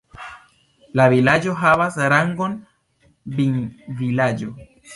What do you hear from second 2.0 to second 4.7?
la rangon vinvilaĝo.